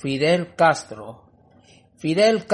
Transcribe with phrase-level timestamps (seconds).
[0.00, 1.24] Fidel Castro.
[1.96, 2.46] Fidel,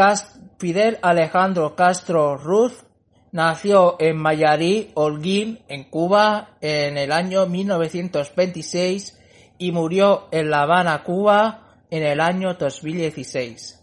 [0.59, 2.87] Fidel Alejandro Castro Ruz
[3.33, 9.21] nació en Mayarí, Holguín, en Cuba, en el año 1926
[9.59, 13.81] y murió en La Habana, Cuba, en el año 2016.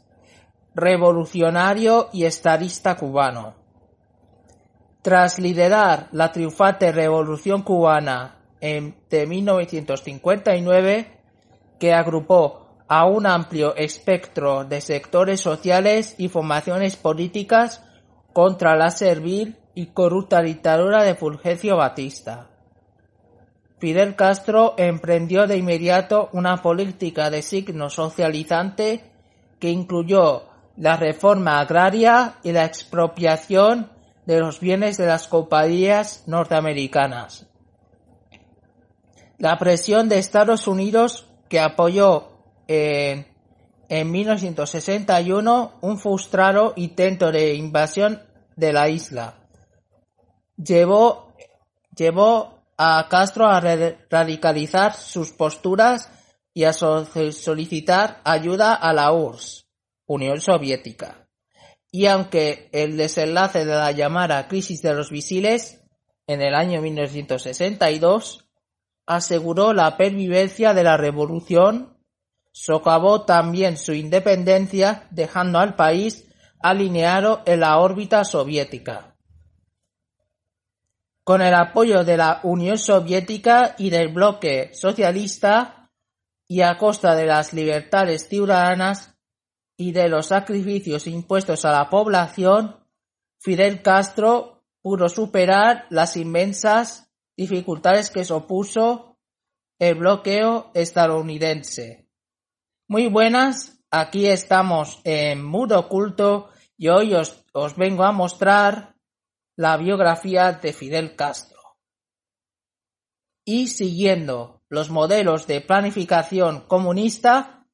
[0.73, 3.55] Revolucionario y estadista cubano.
[5.03, 11.19] Tras liderar la triunfante Revolución cubana de 1959,
[11.79, 12.60] que agrupó
[12.93, 17.81] a un amplio espectro de sectores sociales y formaciones políticas
[18.33, 22.49] contra la servil y corrupta dictadura de Fulgencio Batista.
[23.79, 29.09] Fidel Castro emprendió de inmediato una política de signo socializante
[29.57, 33.89] que incluyó la reforma agraria y la expropiación
[34.25, 37.47] de los bienes de las compañías norteamericanas.
[39.37, 42.30] La presión de Estados Unidos que apoyó
[42.71, 48.21] en 1961 un frustrado intento de invasión
[48.55, 49.35] de la isla.
[50.55, 51.33] Llevó,
[51.95, 56.09] llevó a Castro a radicalizar sus posturas
[56.53, 59.67] y a solicitar ayuda a la URSS,
[60.05, 61.27] Unión Soviética.
[61.91, 65.81] Y aunque el desenlace de la llamada crisis de los misiles
[66.27, 68.47] en el año 1962
[69.05, 71.97] aseguró la pervivencia de la revolución
[72.51, 76.27] Socavó también su independencia dejando al país
[76.59, 79.15] alineado en la órbita soviética.
[81.23, 85.91] Con el apoyo de la Unión Soviética y del bloque socialista
[86.47, 89.15] y a costa de las libertades ciudadanas
[89.77, 92.77] y de los sacrificios impuestos a la población,
[93.39, 99.17] Fidel Castro pudo superar las inmensas dificultades que supuso
[99.79, 102.00] el bloqueo estadounidense.
[102.91, 108.97] Muy buenas, aquí estamos en Mudo Oculto y hoy os, os vengo a mostrar
[109.55, 111.61] la biografía de Fidel Castro.
[113.45, 117.65] Y siguiendo los modelos de planificación comunista,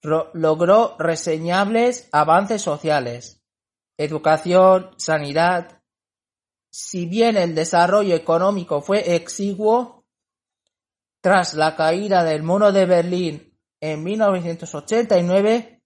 [0.00, 3.44] logró reseñables avances sociales,
[3.98, 5.82] educación, sanidad.
[6.70, 10.06] Si bien el desarrollo económico fue exiguo,
[11.20, 13.53] tras la caída del muro de Berlín
[13.84, 15.82] en 1989,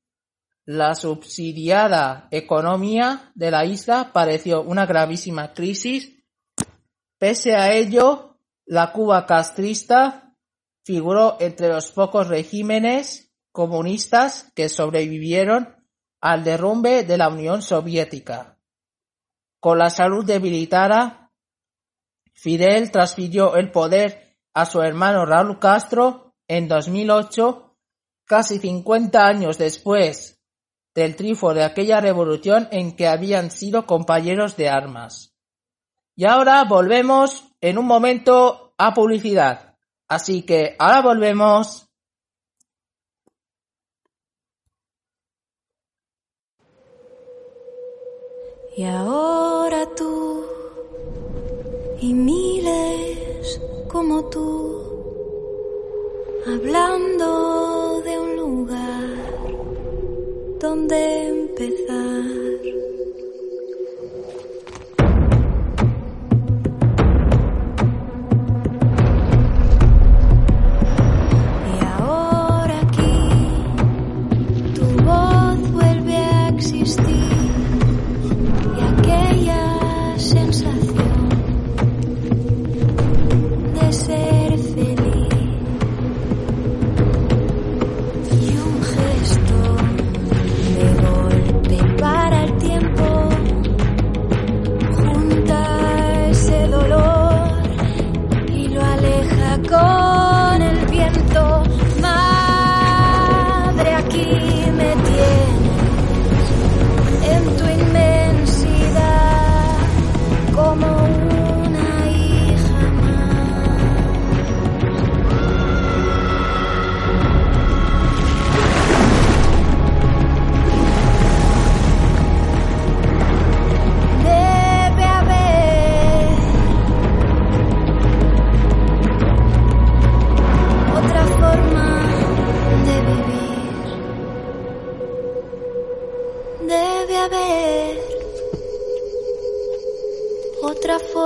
[0.67, 6.15] la subsidiada economía de la isla padeció una gravísima crisis.
[7.19, 10.33] Pese a ello, la Cuba castrista
[10.85, 15.75] figuró entre los pocos regímenes comunistas que sobrevivieron
[16.21, 18.61] al derrumbe de la Unión Soviética.
[19.59, 21.33] Con la salud debilitada,
[22.33, 27.68] Fidel transfirió el poder a su hermano Raúl Castro en 2008
[28.29, 30.39] casi cincuenta años después
[30.95, 35.35] del triunfo de aquella revolución en que habían sido compañeros de armas.
[36.15, 39.77] Y ahora volvemos en un momento a publicidad.
[40.09, 41.89] Así que ahora volvemos.
[48.77, 50.45] Y ahora tú
[52.01, 54.88] y miles como tú
[56.55, 59.17] hablando de un lugar
[60.61, 62.25] donde empezar.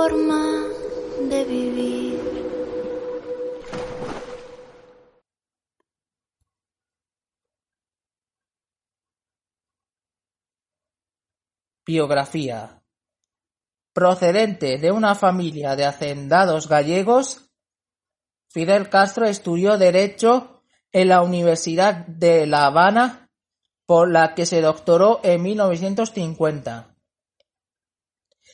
[0.03, 0.67] Forma
[1.29, 2.19] de vivir.
[11.85, 12.83] Biografía
[13.93, 17.49] Procedente de una familia de hacendados gallegos,
[18.49, 23.29] Fidel Castro estudió Derecho en la Universidad de La Habana,
[23.85, 26.92] por la que se doctoró en 1950.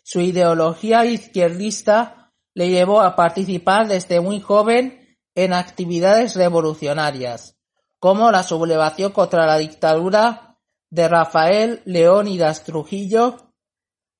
[0.03, 7.57] Su ideología izquierdista le llevó a participar desde muy joven en actividades revolucionarias,
[7.99, 10.57] como la sublevación contra la dictadura
[10.89, 13.53] de Rafael Leónidas Trujillo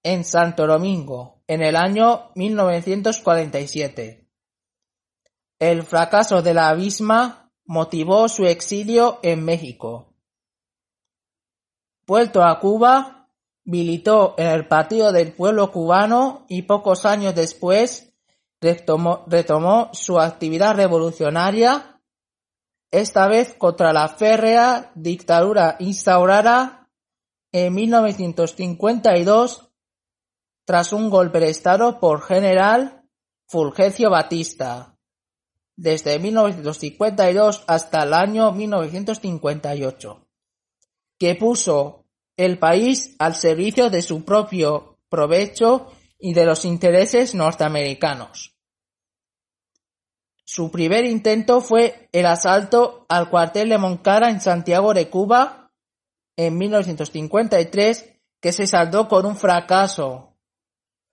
[0.03, 4.29] en Santo Domingo en el año 1947.
[5.59, 10.13] El fracaso de la misma motivó su exilio en México.
[12.05, 13.18] Vuelto a Cuba,
[13.65, 18.13] militó en el Partido del Pueblo Cubano y pocos años después
[18.61, 22.01] retomó, retomó su actividad revolucionaria,
[22.91, 26.89] esta vez contra la férrea dictadura instaurada
[27.51, 29.69] en 1952
[30.65, 33.03] tras un golpe de Estado por general
[33.47, 34.95] Fulgencio Batista,
[35.75, 40.27] desde 1952 hasta el año 1958,
[41.17, 42.05] que puso
[42.39, 48.55] el país al servicio de su propio provecho y de los intereses norteamericanos.
[50.45, 55.73] Su primer intento fue el asalto al cuartel de Moncada en Santiago de Cuba
[56.37, 58.09] en 1953,
[58.39, 60.37] que se saldó con un fracaso.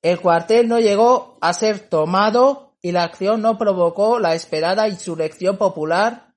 [0.02, 5.56] El cuartel no llegó a ser tomado y la acción no provocó la esperada insurrección
[5.56, 6.37] popular,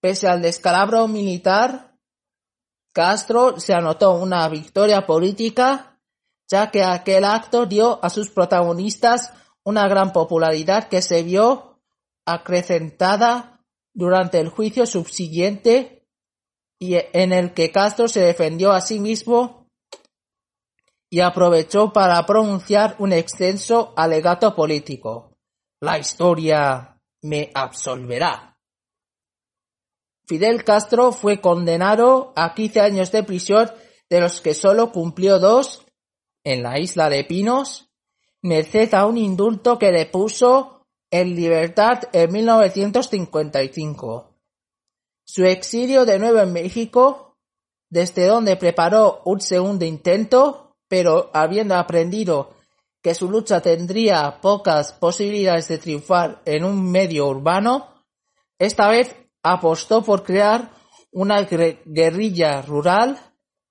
[0.00, 1.93] pese al descalabro militar
[2.94, 5.98] Castro se anotó una victoria política,
[6.48, 9.32] ya que aquel acto dio a sus protagonistas
[9.64, 11.80] una gran popularidad que se vio
[12.24, 13.60] acrecentada
[13.92, 16.06] durante el juicio subsiguiente
[16.78, 19.66] y en el que Castro se defendió a sí mismo
[21.10, 25.36] y aprovechó para pronunciar un extenso alegato político.
[25.80, 28.53] La historia me absolverá.
[30.26, 33.70] Fidel Castro fue condenado a 15 años de prisión,
[34.08, 35.84] de los que solo cumplió dos
[36.44, 37.90] en la isla de Pinos,
[38.42, 44.30] merced a un indulto que le puso en libertad en 1955.
[45.26, 47.36] Su exilio de nuevo en México,
[47.88, 52.54] desde donde preparó un segundo intento, pero habiendo aprendido
[53.02, 58.04] que su lucha tendría pocas posibilidades de triunfar en un medio urbano,
[58.58, 59.14] esta vez
[59.44, 60.70] apostó por crear
[61.12, 63.20] una guerrilla rural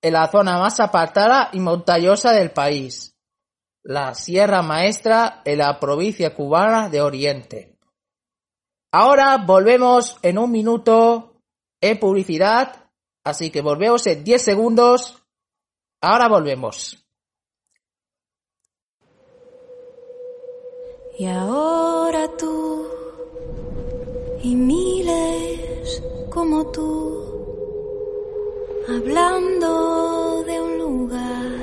[0.00, 3.18] en la zona más apartada y montañosa del país,
[3.82, 7.78] la Sierra Maestra en la provincia cubana de Oriente.
[8.92, 11.42] Ahora volvemos en un minuto
[11.80, 12.90] en publicidad,
[13.24, 15.22] así que volvemos en 10 segundos.
[16.00, 17.04] Ahora volvemos.
[21.18, 22.93] Y ahora tú
[24.44, 27.24] y miles como tú,
[28.86, 31.56] hablando de un lugar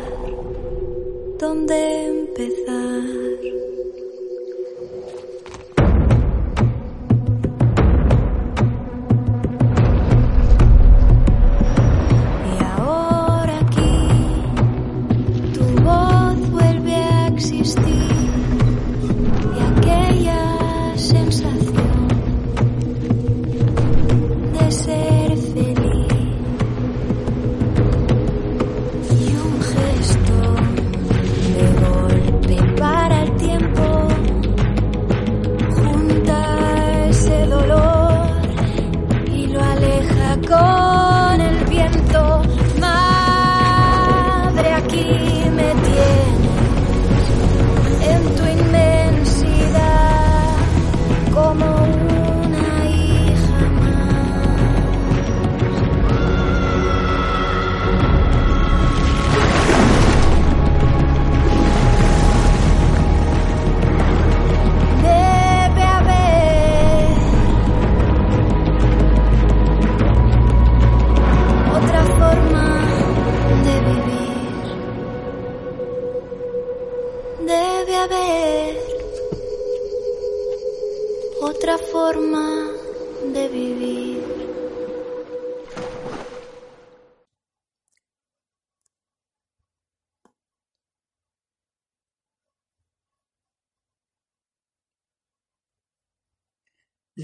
[1.37, 3.70] donde empezar.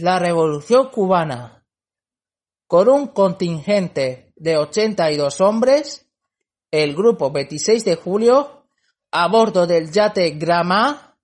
[0.01, 1.65] La Revolución cubana,
[2.67, 6.05] con un contingente de 82 hombres,
[6.71, 8.67] el grupo 26 de julio,
[9.11, 11.17] a bordo del yate Gramá,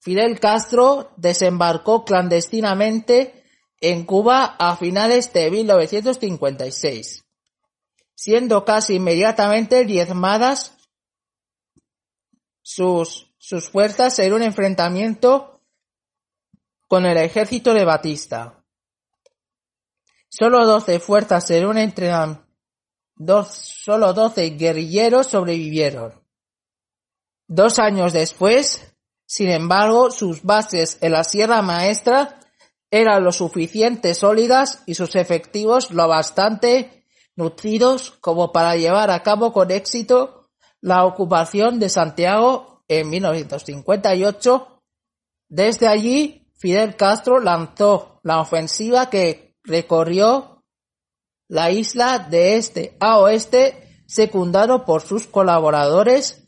[0.00, 3.44] Fidel Castro desembarcó clandestinamente
[3.80, 7.24] en Cuba a finales de 1956,
[8.14, 10.76] siendo casi inmediatamente diezmadas
[12.62, 15.51] sus, sus fuerzas en un enfrentamiento
[16.92, 18.62] con el ejército de Batista.
[20.28, 22.44] Solo 12 fuerzas en un entrenamiento,
[23.48, 26.22] solo 12 guerrilleros sobrevivieron.
[27.48, 28.94] Dos años después,
[29.24, 32.38] sin embargo, sus bases en la Sierra Maestra
[32.90, 37.06] eran lo suficiente sólidas y sus efectivos lo bastante
[37.36, 40.50] nutridos como para llevar a cabo con éxito
[40.82, 44.82] la ocupación de Santiago en 1958.
[45.48, 50.62] Desde allí, Fidel Castro lanzó la ofensiva que recorrió
[51.48, 56.44] la isla de este a oeste, secundado por sus colaboradores,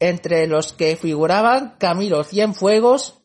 [0.00, 3.22] entre los que figuraban Camilo Cienfuegos,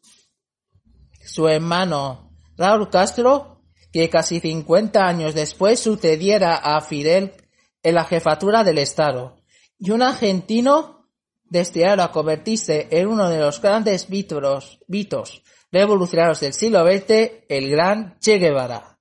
[1.25, 7.34] su hermano Raúl Castro, que casi 50 años después sucediera a Fidel
[7.82, 9.38] en la jefatura del Estado,
[9.80, 11.10] y un argentino
[11.46, 15.42] destinado a convertirse en uno de los grandes vitos
[15.74, 19.00] revolucionarios del siglo XX, el gran Che Guevara.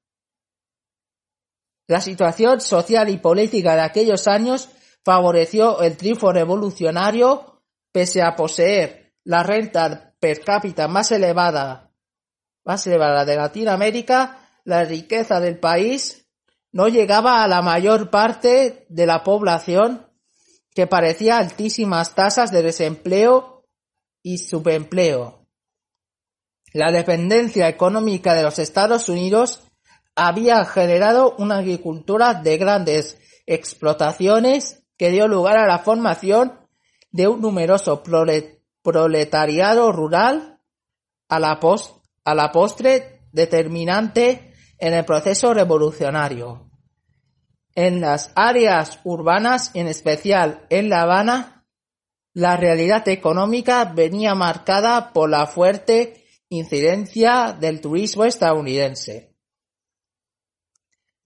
[1.86, 4.70] La situación social y política de aquellos años
[5.04, 7.62] favoreció el triunfo revolucionario
[7.92, 11.92] pese a poseer la renta per cápita más elevada,
[12.64, 16.26] más elevada de Latinoamérica, la riqueza del país
[16.70, 20.06] no llegaba a la mayor parte de la población
[20.74, 23.66] que parecía altísimas tasas de desempleo
[24.22, 25.41] y subempleo.
[26.72, 29.62] La dependencia económica de los Estados Unidos
[30.14, 36.60] había generado una agricultura de grandes explotaciones que dio lugar a la formación
[37.10, 38.02] de un numeroso
[38.82, 40.60] proletariado rural
[41.28, 41.60] a la,
[42.24, 46.70] a la postre determinante en el proceso revolucionario.
[47.74, 51.66] En las áreas urbanas, en especial en La Habana,
[52.34, 56.21] la realidad económica venía marcada por la fuerte
[56.52, 59.34] incidencia del turismo estadounidense.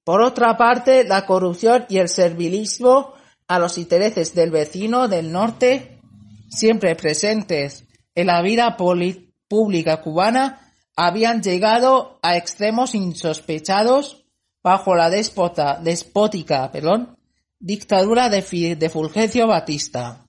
[0.05, 3.13] Por otra parte, la corrupción y el servilismo
[3.49, 6.01] a los intereses del vecino del norte,
[6.49, 14.25] siempre presentes en la vida pública cubana, habían llegado a extremos insospechados
[14.63, 17.19] bajo la déspota, despótica perdón,
[17.59, 20.29] dictadura de, de Fulgencio Batista,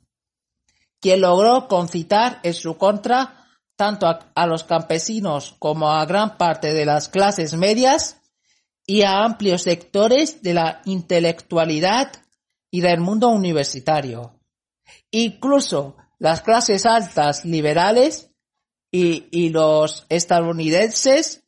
[0.99, 3.46] quien logró concitar en su contra
[3.77, 8.19] tanto a, los campesinos como a gran parte de las clases medias
[8.85, 12.11] y a amplios sectores de la intelectualidad
[12.71, 14.33] y del mundo universitario.
[15.11, 18.31] Incluso las clases altas liberales
[18.91, 21.43] y, y, los estadounidenses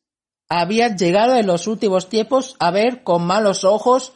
[0.50, 4.14] habían llegado en los últimos tiempos a ver con malos ojos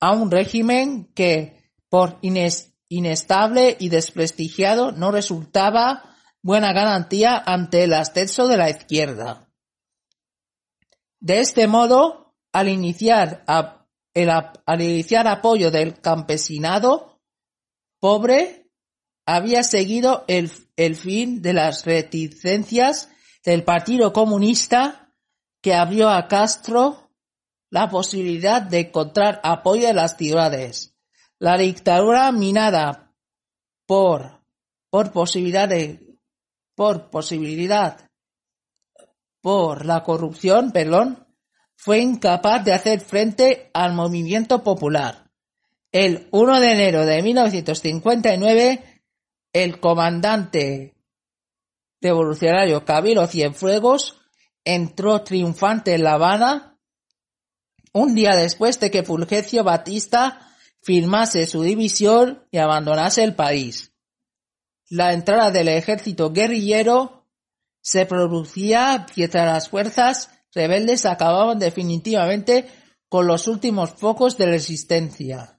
[0.00, 2.18] a un régimen que, por
[2.88, 6.11] inestable y desprestigiado, no resultaba
[6.42, 9.48] buena garantía ante el ascenso de la izquierda.
[11.20, 17.20] De este modo, al iniciar, al iniciar apoyo del campesinado
[18.00, 18.68] pobre,
[19.24, 23.08] había seguido el, el fin de las reticencias
[23.44, 25.14] del Partido Comunista
[25.62, 27.10] que abrió a Castro
[27.70, 30.96] la posibilidad de encontrar apoyo en las ciudades.
[31.38, 33.14] La dictadura minada
[33.86, 34.44] por,
[34.90, 36.11] por posibilidad de
[36.74, 38.08] por posibilidad
[39.40, 41.26] por la corrupción, perdón,
[41.76, 45.30] fue incapaz de hacer frente al movimiento popular.
[45.90, 49.02] El 1 de enero de 1959,
[49.52, 50.94] el comandante
[52.00, 54.16] revolucionario Cabilo Cienfuegos
[54.64, 56.78] entró triunfante en La Habana
[57.92, 60.48] un día después de que Fulgencio Batista
[60.80, 63.91] firmase su división y abandonase el país
[64.92, 67.26] la entrada del ejército guerrillero
[67.80, 72.68] se producía mientras las fuerzas rebeldes acababan definitivamente
[73.08, 75.58] con los últimos focos de resistencia.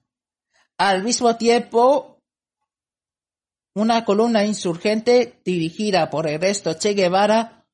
[0.77, 2.21] Al mismo tiempo,
[3.73, 7.65] una columna insurgente dirigida por Ernesto Che Guevara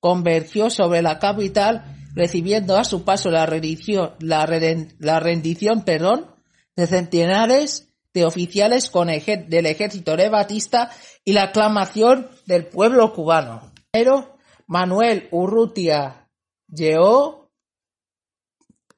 [0.00, 6.34] convergió sobre la capital recibiendo a su paso la rendición, la, rendición perdón,
[6.74, 10.90] de centenares de oficiales con del ejército de Batista
[11.24, 13.72] y la aclamación del pueblo cubano.
[13.90, 16.28] Pero Manuel Urrutia
[16.68, 17.50] Yeó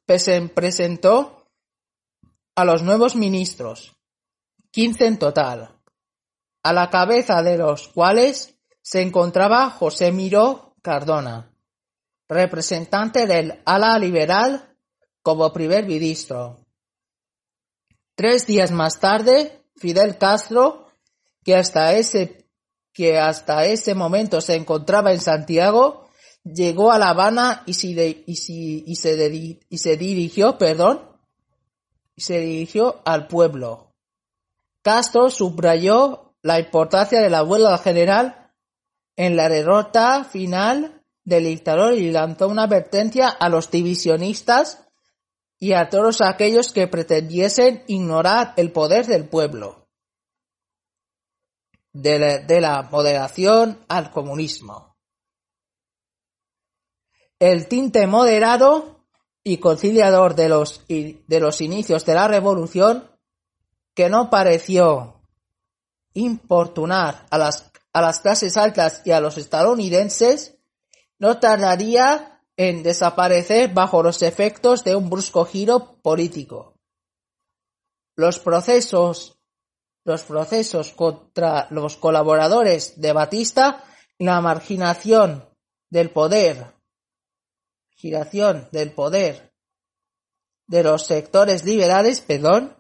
[0.07, 1.49] presentó
[2.57, 3.97] a los nuevos ministros,
[4.71, 5.81] quince en total,
[6.63, 11.51] a la cabeza de los cuales se encontraba José Miró Cardona,
[12.29, 14.77] representante del ala liberal
[15.23, 16.64] como primer ministro.
[18.15, 20.89] Tres días más tarde, Fidel Castro,
[21.43, 22.49] que hasta ese,
[22.93, 26.09] que hasta ese momento se encontraba en Santiago,
[26.45, 31.01] llegó a La Habana y se, y se, y se dirigió, perdón,
[32.17, 33.93] se dirigió al pueblo.
[34.83, 38.53] Castro subrayó la importancia de la huelga general
[39.17, 44.84] en la derrota final del dictador y lanzó una advertencia a los divisionistas
[45.65, 49.89] y a todos aquellos que pretendiesen ignorar el poder del pueblo.
[51.91, 54.95] De la, de la moderación al comunismo.
[57.39, 59.07] El tinte moderado
[59.43, 63.11] y conciliador de los, de los inicios de la revolución,
[63.95, 65.23] que no pareció
[66.13, 70.59] importunar a las, a las clases altas y a los estadounidenses,
[71.19, 76.75] no tardaría en desaparecer bajo los efectos de un brusco giro político.
[78.17, 79.39] Los procesos,
[80.05, 83.85] los procesos contra los colaboradores de Batista
[84.19, 85.49] la marginación
[85.91, 86.75] del poder,
[87.97, 89.53] giración del poder
[90.67, 92.77] de los sectores liberales, perdón,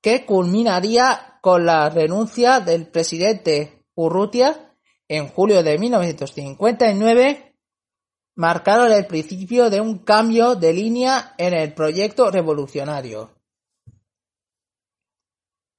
[0.00, 4.74] que culminaría con la renuncia del presidente Urrutia
[5.08, 7.49] en julio de 1959
[8.40, 13.34] marcaron el principio de un cambio de línea en el proyecto revolucionario.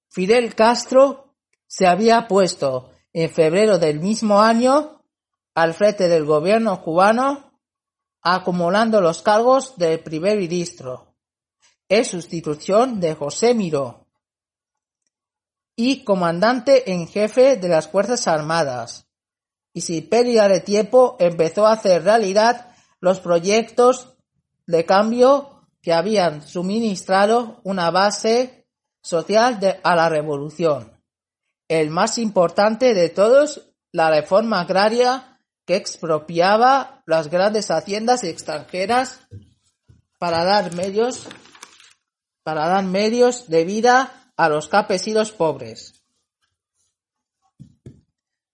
[0.10, 1.34] Fidel Castro
[1.66, 5.04] se había puesto en febrero del mismo año
[5.56, 7.60] al frente del gobierno cubano,
[8.22, 11.16] acumulando los cargos de primer ministro,
[11.90, 14.06] en sustitución de José Miró,
[15.76, 19.11] y comandante en jefe de las Fuerzas Armadas,
[19.74, 24.16] y sin pérdida de tiempo empezó a hacer realidad los proyectos
[24.68, 28.68] de cambio que habían suministrado una base
[29.02, 30.92] social a la revolución.
[31.68, 39.22] El más importante de todos, la reforma agraria que expropiaba las grandes haciendas extranjeras
[40.20, 41.28] para dar medios
[42.44, 46.01] para dar medios de vida a los campesinos pobres.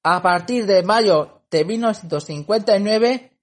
[0.10, 3.38] A partir de mayo de 1959,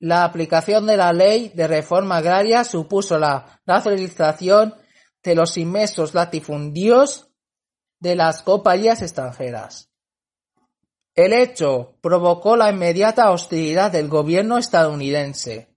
[0.00, 4.74] la aplicación de la Ley de Reforma Agraria supuso la nacionalización
[5.22, 7.30] de los inmensos latifundios
[8.00, 9.88] de las compañías extranjeras.
[11.14, 15.76] El hecho provocó la inmediata hostilidad del gobierno estadounidense.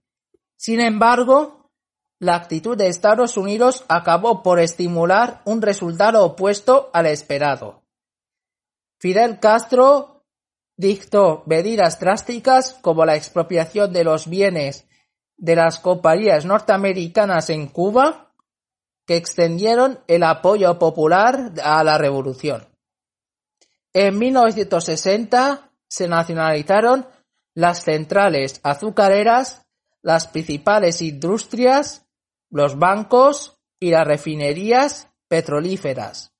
[0.56, 1.70] Sin embargo,
[2.18, 7.81] la actitud de Estados Unidos acabó por estimular un resultado opuesto al esperado.
[9.02, 10.24] Fidel Castro
[10.76, 14.86] dictó medidas drásticas como la expropiación de los bienes
[15.36, 18.32] de las compañías norteamericanas en Cuba,
[19.04, 22.68] que extendieron el apoyo popular a la revolución.
[23.92, 27.08] En 1960 se nacionalizaron
[27.54, 29.66] las centrales azucareras,
[30.00, 32.06] las principales industrias,
[32.50, 36.31] los bancos y las refinerías petrolíferas.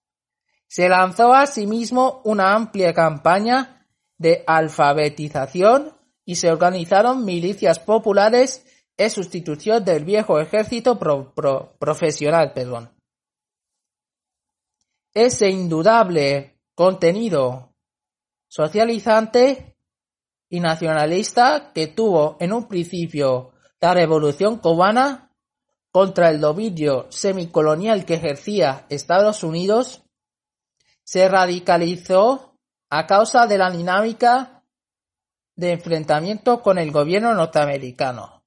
[0.72, 8.64] Se lanzó asimismo una amplia campaña de alfabetización y se organizaron milicias populares
[8.96, 10.98] en sustitución del viejo ejército
[11.78, 12.54] profesional.
[15.12, 17.74] Ese indudable contenido
[18.48, 19.76] socializante
[20.48, 25.36] y nacionalista que tuvo en un principio la revolución cubana
[25.90, 30.02] contra el dominio semicolonial que ejercía Estados Unidos
[31.12, 34.64] se radicalizó a causa de la dinámica
[35.54, 38.42] de enfrentamiento con el gobierno norteamericano.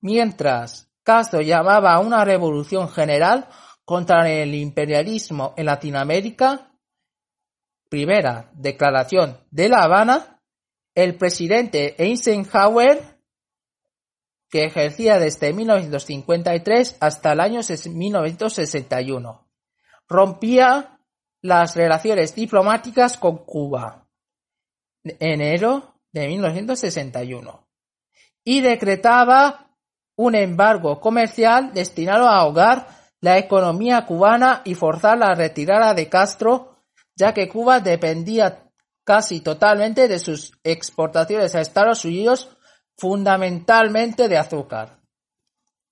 [0.00, 3.50] Mientras Castro llamaba a una revolución general
[3.84, 6.72] contra el imperialismo en Latinoamérica,
[7.90, 10.40] primera declaración de La Habana,
[10.94, 13.20] el presidente Eisenhower,
[14.48, 19.46] que ejercía desde 1953 hasta el año 1961,
[20.08, 20.95] rompía
[21.46, 24.06] las relaciones diplomáticas con Cuba,
[25.02, 27.68] enero de 1961,
[28.44, 29.70] y decretaba
[30.16, 32.88] un embargo comercial destinado a ahogar
[33.20, 36.82] la economía cubana y forzar la retirada de Castro,
[37.14, 38.70] ya que Cuba dependía
[39.04, 42.56] casi totalmente de sus exportaciones a Estados Unidos
[42.96, 45.00] fundamentalmente de azúcar.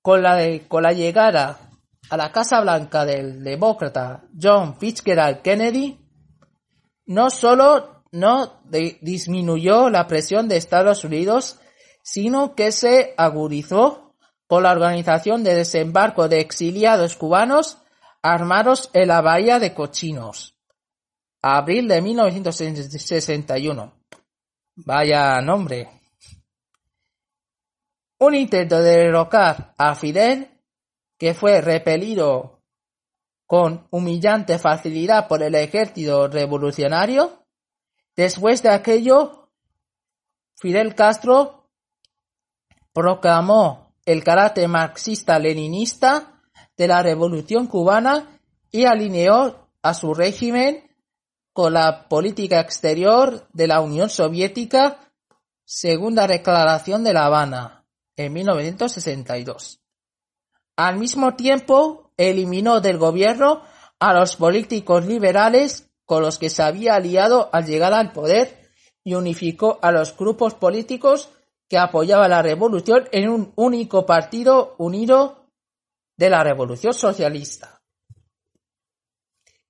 [0.02, 0.38] Con la,
[0.68, 1.63] con la llegada
[2.10, 5.98] a la Casa Blanca del demócrata John Fitzgerald Kennedy,
[7.06, 8.62] no solo no
[9.00, 11.58] disminuyó la presión de Estados Unidos,
[12.02, 14.14] sino que se agudizó
[14.46, 17.78] por la organización de desembarco de exiliados cubanos
[18.22, 20.56] armados en la bahía de Cochinos.
[21.42, 23.92] Abril de 1961.
[24.76, 25.88] Vaya nombre.
[28.18, 30.53] Un intento de derrocar a Fidel,
[31.18, 32.62] que fue repelido
[33.46, 37.44] con humillante facilidad por el ejército revolucionario.
[38.16, 39.50] Después de aquello,
[40.56, 41.68] Fidel Castro
[42.92, 46.40] proclamó el carácter marxista-leninista
[46.76, 50.90] de la revolución cubana y alineó a su régimen
[51.52, 54.98] con la política exterior de la Unión Soviética
[55.64, 57.84] según la Declaración de La Habana
[58.16, 59.83] en 1962.
[60.76, 63.62] Al mismo tiempo, eliminó del gobierno
[63.98, 68.70] a los políticos liberales con los que se había aliado al llegar al poder
[69.04, 71.30] y unificó a los grupos políticos
[71.68, 75.50] que apoyaban la revolución en un único partido unido
[76.16, 77.82] de la revolución socialista.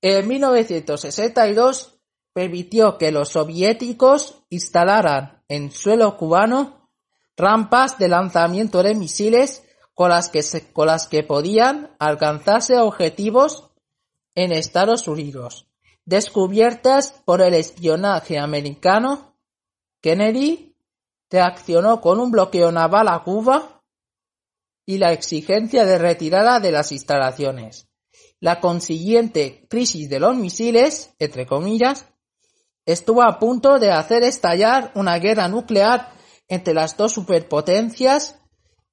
[0.02, 1.94] En 1962
[2.32, 6.90] permitió que los soviéticos instalaran en suelo cubano
[7.36, 9.63] rampas de lanzamiento de misiles
[9.94, 13.70] con las que, con las que podían alcanzarse objetivos
[14.34, 15.66] en Estados Unidos,
[16.04, 19.36] descubiertas por el espionaje americano.
[20.00, 20.76] Kennedy
[21.30, 23.82] reaccionó con un bloqueo naval a Cuba
[24.84, 27.88] y la exigencia de retirada de las instalaciones.
[28.40, 32.06] La consiguiente crisis de los misiles, entre comillas,
[32.84, 36.12] estuvo a punto de hacer estallar una guerra nuclear
[36.48, 38.38] entre las dos superpotencias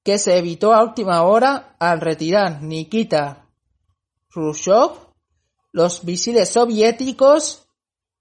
[0.02, 3.46] que se evitó a última hora al retirar Nikita
[4.30, 5.12] Khrushchev
[5.72, 7.66] los misiles soviéticos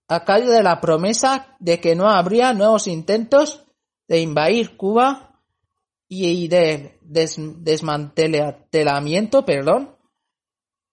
[0.08, 3.64] a cambio de la promesa de que no habría nuevos intentos
[4.08, 5.40] de invadir Cuba
[6.08, 9.96] y de desmantelamiento perdón,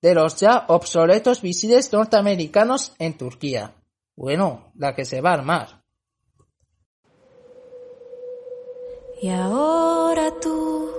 [0.01, 3.75] de los ya obsoletos misiles norteamericanos en Turquía.
[4.15, 5.78] Bueno, la que se va a armar.
[9.21, 10.91] Y ahora tú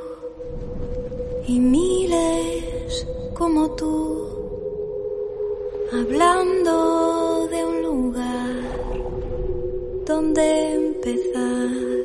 [1.48, 4.28] y miles como tú,
[5.94, 8.56] hablando de un lugar
[10.06, 11.99] donde empezar.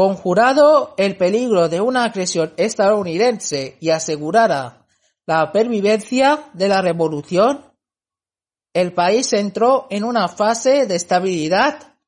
[0.00, 4.86] Conjurado el peligro de una agresión estadounidense y asegurada
[5.26, 7.70] la pervivencia de la revolución,
[8.72, 11.98] el país entró en una fase de estabilidad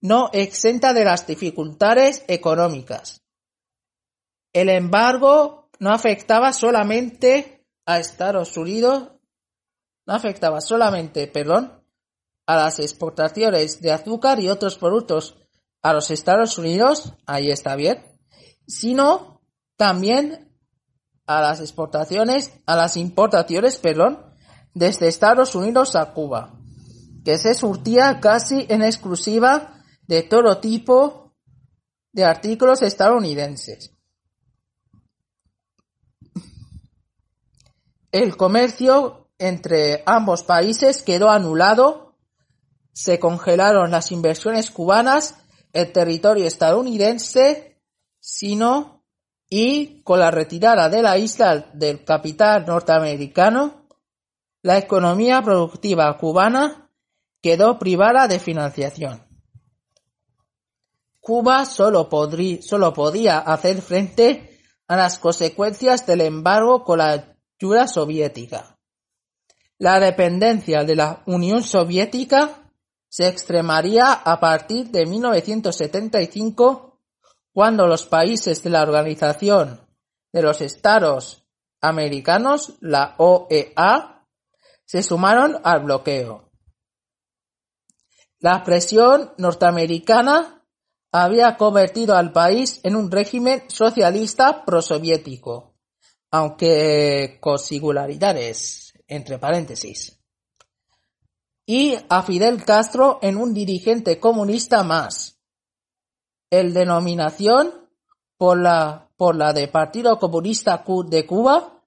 [0.00, 3.22] no exenta de las dificultades económicas.
[4.52, 9.12] El embargo no afectaba solamente a Estados Unidos,
[10.04, 11.80] no afectaba solamente, perdón,
[12.44, 15.45] a las exportaciones de azúcar y otros productos
[15.88, 18.02] a los Estados Unidos, ahí está bien,
[18.66, 19.40] sino
[19.76, 20.52] también
[21.26, 24.24] a las exportaciones, a las importaciones, perdón,
[24.74, 26.58] desde Estados Unidos a Cuba,
[27.24, 31.34] que se surtía casi en exclusiva de todo tipo
[32.12, 33.96] de artículos estadounidenses.
[38.16, 42.14] el comercio entre ambos países quedó anulado,
[42.94, 45.36] se congelaron las inversiones cubanas,
[45.76, 47.82] el territorio estadounidense,
[48.18, 49.04] sino
[49.48, 53.86] y con la retirada de la isla del capital norteamericano,
[54.62, 56.90] la economía productiva cubana
[57.40, 59.22] quedó privada de financiación.
[61.20, 62.08] Cuba solo,
[62.60, 68.78] solo podía hacer frente a las consecuencias del embargo con la ayuda soviética.
[69.78, 72.65] La dependencia de la Unión Soviética
[73.16, 77.00] se extremaría a partir de 1975
[77.50, 79.80] cuando los países de la Organización
[80.34, 81.46] de los Estados
[81.80, 84.22] Americanos, la OEA,
[84.84, 86.50] se sumaron al bloqueo.
[88.40, 90.62] La presión norteamericana
[91.10, 95.74] había convertido al país en un régimen socialista prosoviético,
[96.30, 100.15] aunque con singularidades, entre paréntesis,
[101.66, 105.40] y a Fidel Castro en un dirigente comunista más.
[106.48, 107.72] El denominación
[108.38, 111.82] por la, por la de Partido Comunista de Cuba,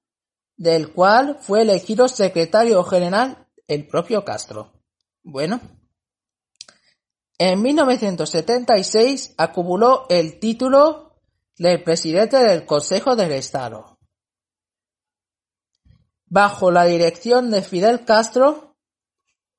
[0.58, 4.74] del cual fue elegido secretario general el propio Castro.
[5.24, 5.62] Bueno.
[7.38, 11.16] En 1976 acumuló el título
[11.58, 13.98] de presidente del Consejo del Estado.
[16.26, 18.69] Bajo la dirección de Fidel Castro,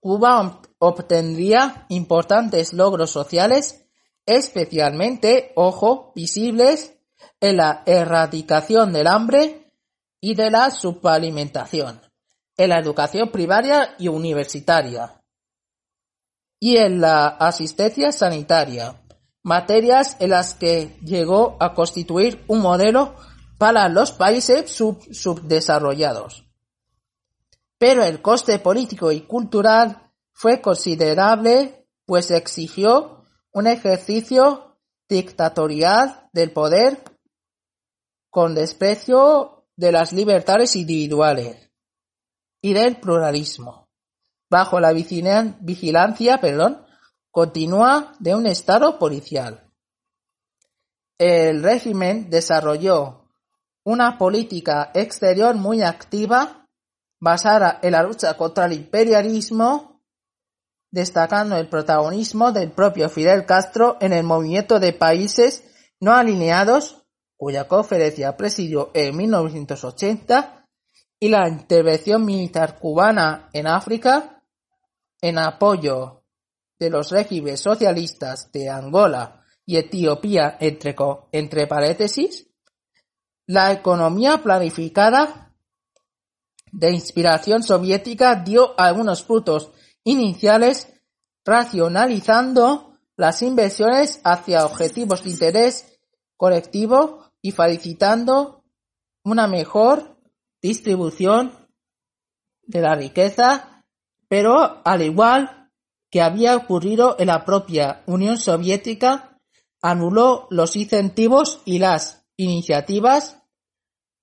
[0.00, 3.84] Cuba obtendría importantes logros sociales,
[4.24, 6.94] especialmente, ojo, visibles
[7.38, 9.70] en la erradicación del hambre
[10.18, 12.00] y de la subalimentación,
[12.56, 15.22] en la educación primaria y universitaria,
[16.58, 19.02] y en la asistencia sanitaria,
[19.42, 23.16] materias en las que llegó a constituir un modelo
[23.58, 26.49] para los países subdesarrollados
[27.80, 34.76] pero el coste político y cultural fue considerable, pues exigió un ejercicio
[35.08, 37.02] dictatorial del poder
[38.28, 41.70] con desprecio de las libertades individuales
[42.60, 43.88] y del pluralismo,
[44.50, 46.84] bajo la vigilancia perdón,
[47.30, 49.72] continua de un Estado policial.
[51.16, 53.30] El régimen desarrolló
[53.84, 56.59] una política exterior muy activa
[57.20, 60.02] basada en la lucha contra el imperialismo,
[60.90, 65.64] destacando el protagonismo del propio Fidel Castro en el movimiento de países
[66.00, 67.04] no alineados,
[67.36, 70.66] cuya conferencia presidió en 1980,
[71.20, 74.42] y la intervención militar cubana en África,
[75.20, 76.24] en apoyo
[76.78, 80.96] de los regímenes socialistas de Angola y Etiopía, entre,
[81.32, 82.48] entre paréntesis,
[83.46, 85.49] la economía planificada
[86.72, 89.70] de inspiración soviética dio algunos frutos
[90.04, 90.88] iniciales
[91.44, 95.98] racionalizando las inversiones hacia objetivos de interés
[96.36, 98.64] colectivo y facilitando
[99.24, 100.16] una mejor
[100.62, 101.52] distribución
[102.62, 103.84] de la riqueza,
[104.28, 105.70] pero al igual
[106.10, 109.38] que había ocurrido en la propia Unión Soviética,
[109.82, 113.42] anuló los incentivos y las iniciativas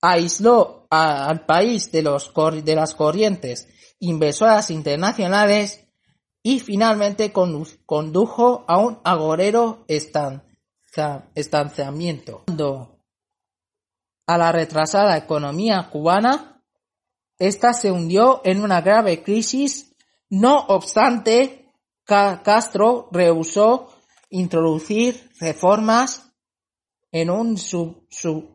[0.02, 2.32] aisló al país de, los,
[2.64, 3.68] de las corrientes
[4.00, 5.88] inversoras internacionales
[6.44, 12.44] y finalmente condujo a un agorero estanciamiento.
[14.28, 16.62] A la retrasada economía cubana,
[17.40, 19.96] esta se hundió en una grave crisis,
[20.30, 21.72] no obstante,
[22.06, 23.90] Castro rehusó
[24.30, 26.27] introducir reformas
[27.12, 27.58] en un,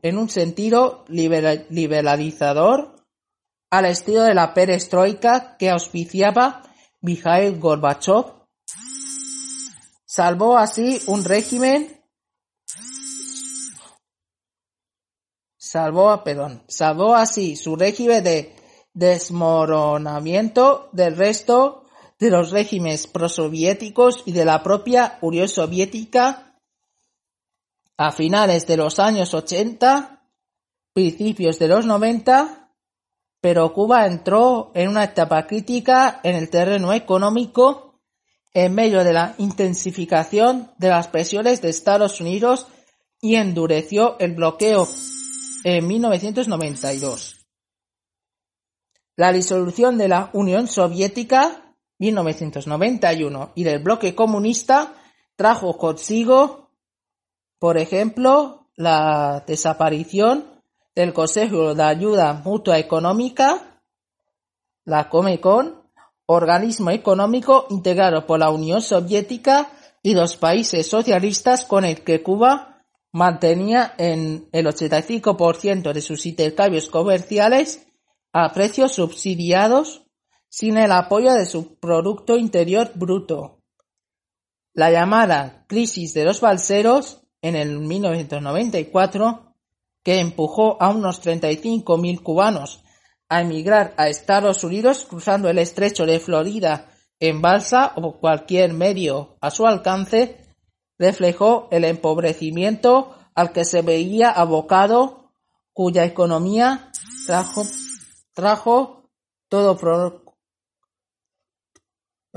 [0.03, 2.97] en un sentido liberalizador
[3.71, 6.63] al estilo de la perestroika que auspiciaba
[7.01, 8.27] Mikhail Gorbachev.
[10.05, 12.03] Salvó así un régimen
[15.73, 18.55] salvó, perdón, salvó así su régimen de
[18.93, 21.87] desmoronamiento del resto
[22.19, 26.52] de los regímenes prosoviéticos y de la propia Unión Soviética
[27.97, 30.25] a finales de los años 80,
[30.93, 32.71] principios de los 90,
[33.41, 38.01] pero Cuba entró en una etapa crítica en el terreno económico
[38.55, 42.67] en medio de la intensificación de las presiones de Estados Unidos
[43.21, 44.87] y endureció el bloqueo
[45.65, 47.47] en 1992.
[49.17, 54.95] La disolución de la Unión Soviética 1991 y del bloque comunista
[55.37, 56.62] trajo consigo
[57.63, 60.61] por ejemplo, la desaparición
[60.97, 63.81] del Consejo de Ayuda Mutua Económica
[64.85, 65.81] la Comecon,
[66.27, 69.71] organismo económico integrado por la Unión Soviética
[70.03, 76.89] y los países socialistas con el que Cuba mantenía en el 85% de sus intercambios
[76.91, 77.87] comerciales
[78.33, 80.03] a precios subsidiados
[80.49, 83.61] sin el apoyo de su Producto Interior Bruto.
[84.75, 89.55] La llamada crisis de los balseros en el 1994,
[90.03, 92.83] que empujó a unos 35.000 cubanos
[93.29, 96.89] a emigrar a Estados Unidos cruzando el estrecho de Florida
[97.21, 100.55] en balsa o cualquier medio a su alcance,
[100.99, 105.33] reflejó el empobrecimiento al que se veía abocado,
[105.73, 106.93] cuya economía
[107.27, 107.63] trajo,
[108.35, 109.11] trajo
[109.49, 109.77] todo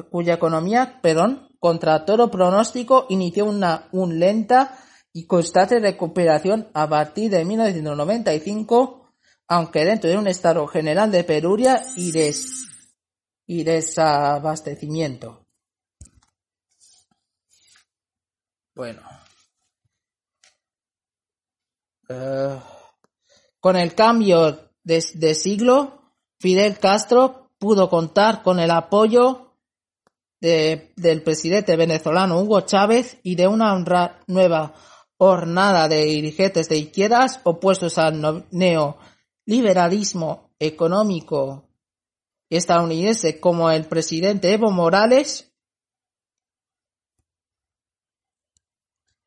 [0.09, 4.77] cuya economía, perdón, contra todo pronóstico inició una un lenta
[5.15, 9.13] y constante recuperación a partir de 1995
[9.47, 15.45] aunque dentro de un estado general de penuria y, desabastecimiento.
[18.75, 19.01] Bueno.
[22.09, 22.59] Eh,
[23.61, 25.01] con el cambio de,
[25.33, 29.53] siglo, Fidel Castro pudo contar con el apoyo
[30.41, 33.73] del presidente venezolano Hugo Chávez y de una
[34.27, 34.75] nueva
[35.17, 38.97] hornada de dirigentes de izquierdas opuestos al neo
[39.45, 41.69] liberalismo económico
[42.49, 45.51] estadounidense como el presidente Evo Morales,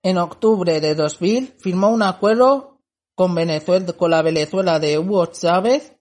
[0.02, 2.80] en octubre de 2000 firmó un acuerdo
[3.14, 5.96] con, Venezuela, con la Venezuela de Hugo Chávez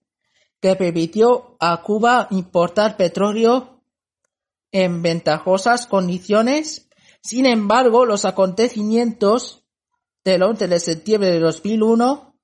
[0.62, 3.84] que permitió a Cuba importar petróleo
[4.72, 6.90] en ventajosas condiciones.
[7.22, 9.67] Sin embargo, los acontecimientos
[10.32, 12.36] del 11 de septiembre de 2001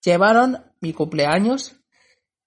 [0.00, 1.74] llevaron mi cumpleaños,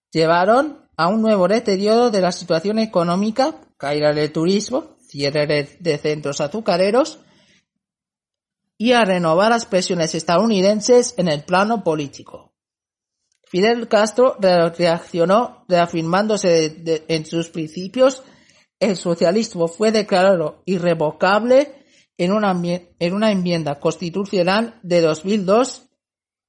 [0.10, 6.40] llevaron a un nuevo deterioro de la situación económica, caída del turismo, cierre de centros
[6.40, 7.20] azucareros
[8.78, 12.54] y a renovar las presiones estadounidenses en el plano político.
[13.44, 18.24] Fidel Castro reaccionó reafirmándose en sus principios.
[18.80, 21.83] El socialismo fue declarado irrevocable
[22.18, 22.60] en una,
[23.00, 25.90] en una enmienda constitucional de 2002.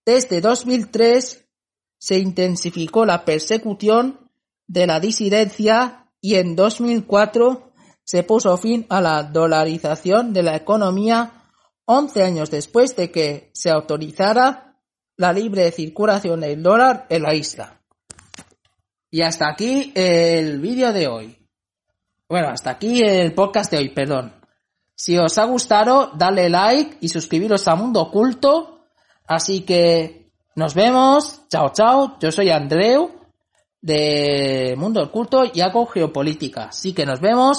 [0.05, 1.49] Desde 2003
[1.99, 4.31] se intensificó la persecución
[4.67, 7.73] de la disidencia y en 2004
[8.03, 11.45] se puso fin a la dolarización de la economía
[11.87, 14.79] 11 años después de que se autorizara
[15.17, 17.81] la libre circulación del dólar en la isla.
[19.11, 21.39] Y hasta aquí el vídeo de hoy.
[22.29, 24.44] Bueno, hasta aquí el podcast de hoy, perdón.
[24.95, 28.87] Si os ha gustado, dale like y suscribiros a Mundo Oculto.
[29.27, 31.43] Así que nos vemos.
[31.49, 32.17] Chao, chao.
[32.21, 33.11] Yo soy Andreu
[33.81, 36.67] de Mundo Oculto y hago geopolítica.
[36.67, 37.53] Así que nos vemos.